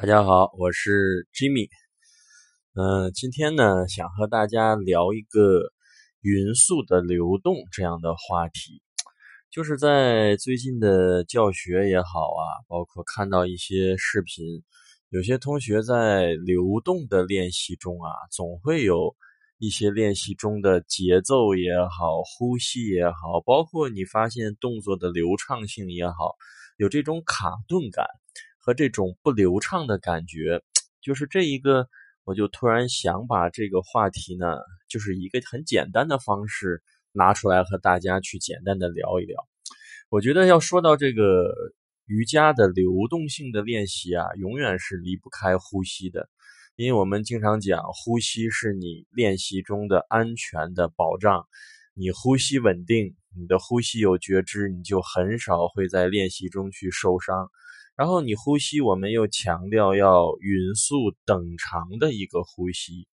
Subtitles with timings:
[0.00, 1.68] 大家好，我是 Jimmy。
[2.74, 5.72] 嗯，今天呢，想和大家聊一个
[6.20, 8.80] 匀速的流动这样的话题。
[9.50, 14.62] 就是在最近的教学也好啊，包括看到一些视频，
[15.08, 19.16] 有些同学在流动的练习中啊，总会有
[19.58, 26.36] 一些练习中的节奏也好，呼吸也好，包括你发现动作的流畅性也好，
[26.76, 28.06] 有这种卡顿感。
[28.68, 30.62] 和这种不流畅的感觉，
[31.00, 31.88] 就是这一个，
[32.24, 34.58] 我就突然想把这个话题呢，
[34.90, 36.82] 就是一个很简单的方式
[37.12, 39.38] 拿出来和大家去简单的聊一聊。
[40.10, 41.50] 我觉得要说到这个
[42.04, 46.28] 瑜伽的流动性的练习啊，永远是离不开呼吸的，
[46.76, 51.46] 因为我们经常讲，呼吸是你练习中的安全的保障。
[51.94, 57.50] 你呼吸稳定，你的呼吸有觉知，你就很少会在练习中去受伤。
[57.98, 63.08] 然后你呼吸，我们又强调要匀速等长的一个呼吸，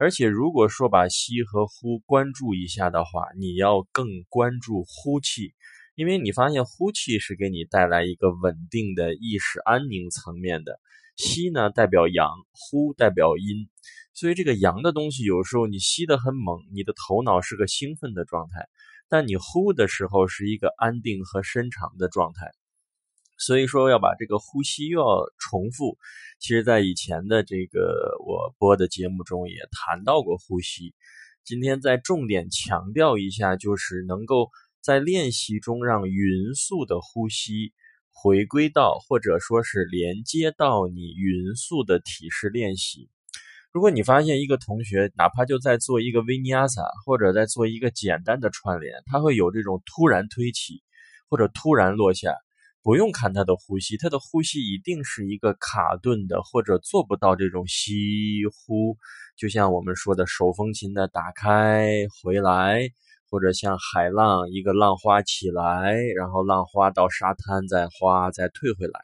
[0.00, 5.54] 而且如果说把吸和呼关注一下的话，你要更关注呼气，
[5.94, 10.80] 因为你发现呼气是给你带来一个稳定的意识安宁层面的，
[11.16, 13.68] 吸呢代表阳，呼代表阴，
[14.14, 18.66] 所以这个阳的东西有时候你吸得很猛，你的头脑是个兴奋的状态，
[19.08, 22.50] 但你呼的时候是一个安定和深长的状态。
[23.44, 25.06] 所以说要把这个呼吸又要
[25.38, 25.98] 重复，
[26.40, 30.94] 其实，在以前的这个我播的节目中也谈到过呼吸。
[31.44, 34.48] 今天再重点强调一下，就是能够
[34.80, 37.74] 在练习中让匀速的呼吸
[38.10, 43.10] 回归到，或者说是连接到你匀速的体式练习。
[43.72, 50.82] 如果你发现一个同学哪怕就在做一个维尼亚萨，或者在做一个简单的串联，他会有这种突然推起
[51.28, 52.32] 或者突然落下。
[52.84, 58.98] 不用看他的呼吸，他的呼吸一定是一个卡顿的，或者做不到这种吸呼，
[59.38, 62.90] 就像我们说的手风琴的打开回来，
[63.30, 69.00] 或者像海浪一个浪花起来，然后浪花到沙滩再花再退回来。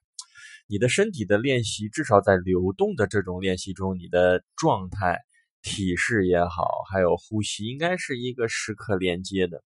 [0.67, 5.21] 你的身体的练习，至少在流动的这种练习中，你的状态、
[5.63, 9.63] 体式也好，还有呼吸，应该是一个时刻连接的。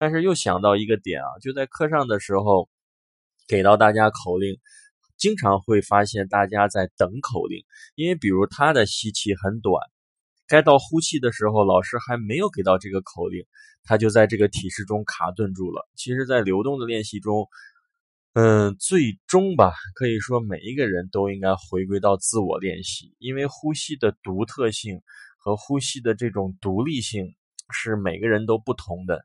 [0.00, 2.68] 但是又想到一个点啊，就在课上的时候。
[3.46, 4.58] 给到大家口令，
[5.16, 7.64] 经常会发现大家在等口令，
[7.94, 9.82] 因为比如他的吸气很短，
[10.48, 13.44] 该到呼气的时候，老师还没有给到这个口令，
[13.84, 15.88] 他就在这个体式中卡顿住了。
[15.94, 17.48] 其实，在流动的练习中，
[18.34, 25.00] 嗯，最终吧，可以说每一个人都应该回归到自我练习，因为呼吸的独特性
[25.38, 27.34] 和呼吸的这种独立性
[27.70, 29.24] 是每个人都不同的。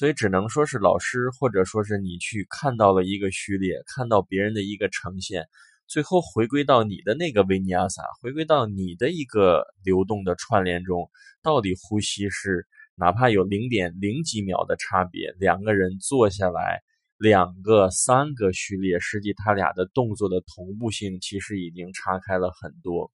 [0.00, 5.46] 所以只能说是老师，或者说是你去看到了一个序列，看到别人的一个呈现，
[5.86, 11.10] 最后回归到你的那个维尼亚萨，回归到你的一个流动的串联中，
[11.42, 16.80] 到底呼吸是哪怕有零点零几秒的差别，两个人坐下来，
[17.18, 23.12] 两个三个序列，实际他俩的动作的同步性其实已经岔开了很多。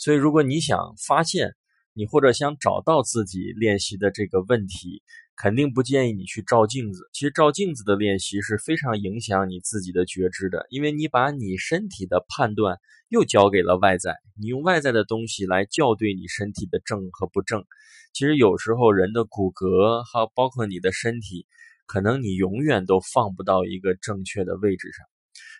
[0.00, 1.54] 所以如果你想发现，
[1.96, 5.00] 你或者想找到自己练习的这个问题，
[5.36, 7.08] 肯定不建议你去照镜子。
[7.12, 12.78] 其实照镜子的练习是非常影响你自己的觉知的，因为你把你身体的判断
[13.08, 17.64] 又交给了外在，你用外在的东西来校对你身体的正和不正。
[18.12, 21.46] 其实有时候人的骨骼还有包括你的身体，
[21.86, 25.04] 可能你永远都放不到一个正确的位置上。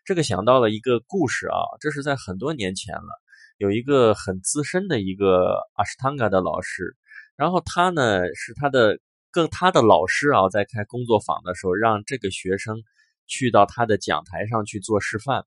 [0.04, 3.20] 这个想到了一个故事啊，这是在很多年前了。
[3.58, 6.96] 有一个很资深的一个阿什汤嘎的老师，
[7.36, 8.98] 然后他呢是他的
[9.34, 12.82] 跟他的老师啊，在开工作坊的时候，让这个学生
[13.26, 15.44] 去到他的讲台上去做示范。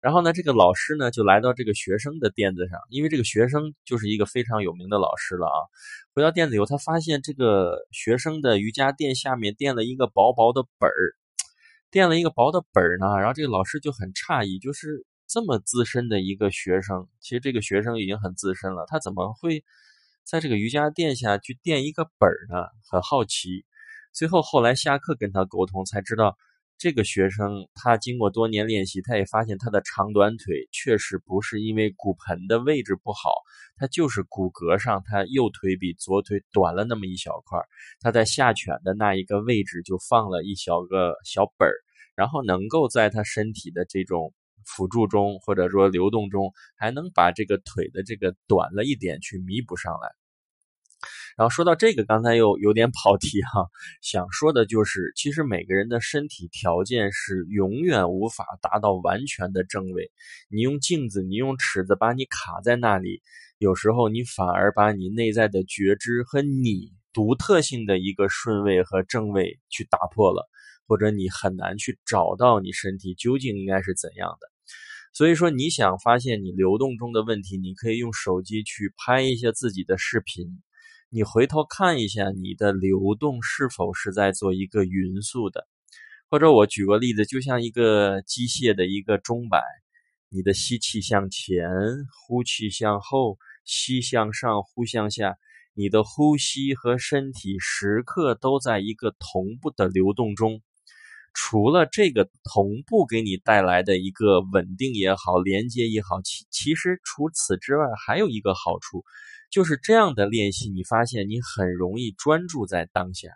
[0.00, 5.58] 然后呢，这个老师呢就来到这个学生的垫子上，因为这个学生就是一个非常有名的老师了啊。
[6.14, 11.16] 回到垫子以后，他发现这个学生的瑜伽垫下面垫了一个薄薄的本儿，
[11.90, 13.18] 垫了一个薄的本儿呢。
[13.18, 15.06] 然后这个老师就很诧异，就是。
[15.32, 19.62] 这么资深的一个学生，其实这个学生已经很资深了，他怎么会
[20.30, 22.68] 在这个瑜伽垫下去垫一个本儿呢？
[22.88, 23.64] 很好奇。
[24.12, 26.36] 最后后来下课跟他沟通，才知道
[26.78, 33.32] 这个学生他经过多年练习，他也发现他的长短腿确实不是因为骨盆的位置不好，
[33.76, 37.58] 他就是骨骼上他右腿比左腿短了那么一小块，
[37.98, 41.74] 他在下犬的那一个位置就放了一小个小本儿，
[42.14, 44.32] 然后能够在他身体的这种。
[44.66, 50.19] 辅助中或者说流动中，还能把这个腿的这个短了一点去弥补上来。
[51.40, 53.64] 然后说到这个，刚才又有点跑题哈，
[54.04, 60.12] 想说的就是，其实每个人的身体条件是永远无法达到完全的正位。
[60.50, 63.22] 你用镜子，你用尺子把你卡在那里，
[63.56, 70.46] 有时候你反而把你内在的觉知和你独特性的一个顺位和正位去打破了，
[70.86, 74.46] 或者你很难去找到你身体究竟应该是怎样的。
[75.14, 80.60] 所以说，你想发现你流动中的问题，你可以用手机去拍一些自己的视频。
[81.12, 85.66] 你回头看一下，你的流动是否是在做一个匀速的？
[86.28, 89.60] 或者我举个例子，就像一个机械的一个钟摆，
[90.28, 91.68] 你的吸气向前，
[92.28, 95.34] 呼气向后，吸向上，呼向下，
[95.74, 100.62] 你的呼吸和身体时刻都在一个同步的流动中。
[101.34, 109.02] 除了这个同步给你带来的一个稳定也好，连接也好，其其实除此之外，还有一个好处。
[109.50, 113.28] 就是这样的练习，你发现你很容易专注在当下。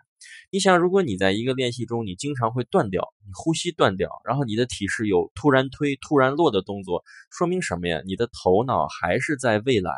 [0.49, 8.01] 你想，如果你在一个练习中，你经常会断掉，你呼吸断掉，然后你的体式有突然推、突然落的动作，说明什么呀？
[8.05, 9.91] 你的头脑还是在未来，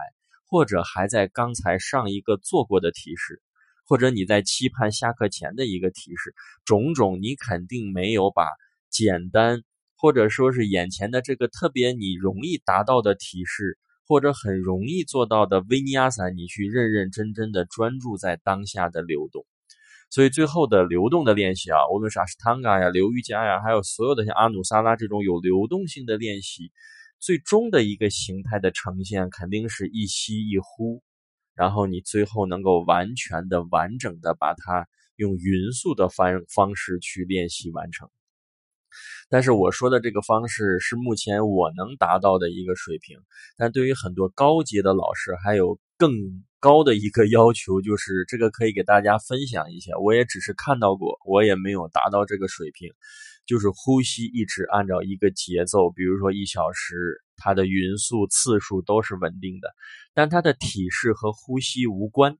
[0.47, 3.41] 或者还在刚才上一个做过的提示，
[3.85, 6.33] 或者你在期盼下课前的一个提示，
[6.65, 8.49] 种种你肯定没有把
[8.89, 9.61] 简单
[9.95, 13.77] 或者说是眼前的这个特别你容易达到的提示。
[14.07, 19.45] 或者很容易做到的维尼亚散，你去认认真真的专注在当下的流动。
[20.09, 26.71] 所以最后的流动的练习啊，无论是阿斯汤嘎呀、流瑜伽呀，还有所有的像阿努萨拉这种有流动性的练习，
[27.19, 31.03] 最终的一个形态的呈现肯定是一吸一呼，
[31.53, 34.87] 然后你最后能够完全的、完整的把它
[35.17, 38.09] 用匀速的方方式去练习完成。
[39.29, 43.17] 但是我说的这个方式是目前我能达到的一个水平，
[43.57, 46.11] 但对于很多高级的老师，还有更
[46.59, 49.97] 高的一个要求，就是这个可以给大家分享一下。
[49.97, 52.89] 我也只是看到过，我也没有达到这个水平，
[53.45, 59.73] 就是呼吸一直按照一个节奏，比如说一小时，它的匀速次数都是稳定的，
[60.13, 62.37] 但它的体式和呼吸无关。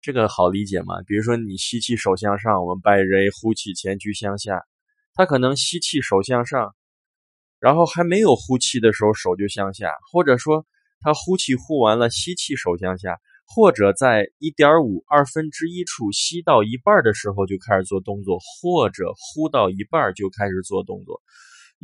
[0.00, 1.02] 这个好理解吗？
[1.06, 4.62] 比如说你吸气手向上，我们拜人呼气前屈向下。
[5.14, 6.74] 他可能吸气手向上，
[7.60, 10.66] 然后还没有呼气的时候手就向下，或者说
[11.00, 21.22] 他呼气呼完了，吸气手向下，或者在一点五二分之一处吸到一半的时候就开始做动作，或者呼到一半就开始做动作，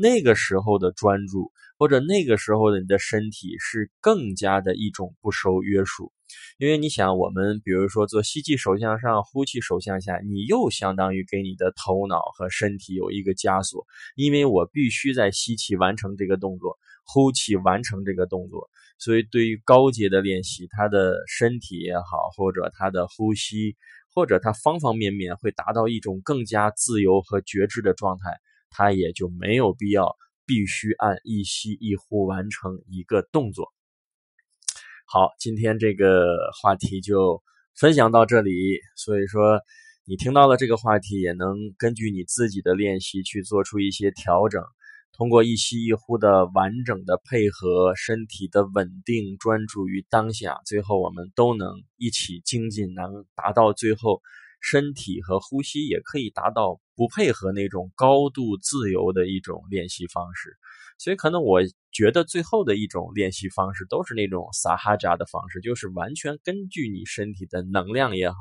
[0.01, 6.11] 那个时候的专注，或者那个时候的你的身体是更加的一种不受约束。
[6.57, 23.77] 因为你想，我们比如说做吸气手向上，呼气手向下，你又相当于给你的头脑和身体有一个枷锁，因为我必须在吸气完成这个动作，呼气完成这个动作，所以对于高阶的练习，他的身体也好，或者他的呼吸，
[24.15, 28.31] 或者他方方面面会达到一种更加自由和觉知的状态，
[28.71, 33.69] 他也就没有必要必须按一吸一呼完成一个动作。
[35.07, 37.43] 好，今天这个话题就
[37.75, 38.53] 分享到这里。
[38.97, 39.61] 所以说，
[40.05, 44.63] 你听到了这个话题，也能根据你自己的练习去做出一些调整。
[45.13, 54.23] 通过一吸一呼的完整的配合，身体的稳定、专注于当下，最后我们都能一起精进，能达到最后
[54.61, 60.57] 身体和呼吸也可以达到不配合那种高度自由的一种练习方式。
[60.99, 61.61] 所以，可能我
[61.91, 68.37] 觉得最后的一种练习方式都是那种撒哈扎的方式，就是完全根据你身体的能量也好，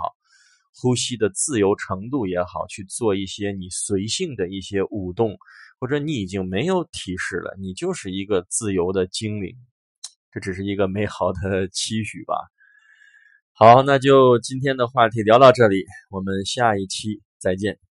[0.75, 5.38] 呼吸的自由程度也好，去做一些你随性的一些舞动，
[5.79, 9.55] 或者你已经没有提示了，你就是一个自由的精灵。
[10.31, 12.35] 这只是一个美好的期许吧。
[13.61, 17.88] 好，那就今天的话题聊到这里，我们下一期再见。